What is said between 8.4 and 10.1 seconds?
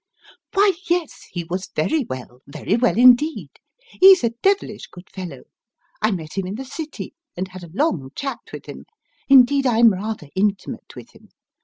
with him. Indeed, I'm